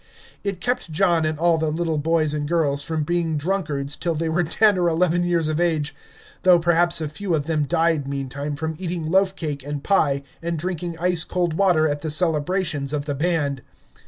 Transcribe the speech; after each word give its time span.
It 0.43 0.59
kept 0.61 0.91
John 0.91 1.27
and 1.27 1.37
all 1.37 1.59
the 1.59 1.69
little 1.71 1.99
boys 1.99 2.33
and 2.33 2.47
girls 2.47 2.81
from 2.81 3.03
being 3.03 3.37
drunkards 3.37 3.95
till 3.95 4.15
they 4.15 4.29
were 4.29 4.43
ten 4.43 4.75
or 4.79 4.87
eleven 4.87 5.23
years 5.23 5.47
of 5.47 5.59
age; 5.61 5.93
though 6.41 6.57
perhaps 6.57 7.01
a 7.01 7.07
few 7.07 7.35
of 7.35 7.45
them 7.45 7.65
died 7.65 8.07
meantime 8.07 8.55
from 8.55 8.73
eating 8.79 9.05
loaf 9.11 9.35
cake 9.35 9.61
and 9.63 9.83
pie 9.83 10.23
and 10.41 10.57
drinking 10.57 10.97
ice 10.97 11.23
cold 11.23 11.53
water 11.53 11.87
at 11.87 12.01
the 12.01 12.09
celebrations 12.09 12.93
of 12.93 13.05
the 13.05 13.13
Band. 13.13 13.61